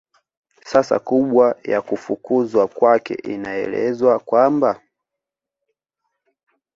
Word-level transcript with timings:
Sababu 0.71 0.99
kubwa 1.05 1.59
ya 1.63 1.81
kufukuzwa 1.81 2.67
kwake 2.67 3.13
inaelezwa 3.15 4.19
kwamba 4.19 4.81